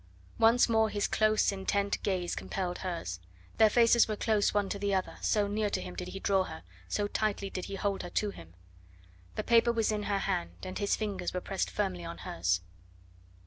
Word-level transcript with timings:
Once 0.39 0.67
more 0.67 0.89
his 0.89 1.07
close, 1.07 1.51
intent 1.51 2.01
gaze 2.01 2.33
compelled 2.33 2.79
hers; 2.79 3.19
their 3.57 3.69
faces 3.69 4.07
were 4.07 4.15
close 4.15 4.51
one 4.51 4.67
to 4.67 4.79
the 4.79 4.95
other, 4.95 5.17
so 5.21 5.45
near 5.45 5.69
to 5.69 5.79
him 5.79 5.93
did 5.95 6.07
he 6.07 6.19
draw 6.19 6.43
her, 6.45 6.63
so 6.87 7.07
tightly 7.07 7.51
did 7.51 7.65
he 7.65 7.75
hold 7.75 8.01
her 8.01 8.09
to 8.09 8.31
him. 8.31 8.55
The 9.35 9.43
paper 9.43 9.71
was 9.71 9.91
in 9.91 10.01
her 10.09 10.17
hand 10.17 10.55
and 10.63 10.79
his 10.79 10.95
fingers 10.95 11.35
were 11.35 11.39
pressed 11.41 11.69
firmly 11.69 12.03
on 12.03 12.17
hers. 12.17 12.61